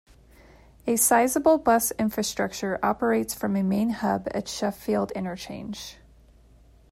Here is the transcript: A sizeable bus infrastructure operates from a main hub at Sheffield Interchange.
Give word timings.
A 0.87 0.95
sizeable 0.95 1.59
bus 1.59 1.91
infrastructure 1.91 2.79
operates 2.83 3.35
from 3.35 3.55
a 3.55 3.61
main 3.61 3.91
hub 3.91 4.27
at 4.31 4.47
Sheffield 4.47 5.11
Interchange. 5.11 5.97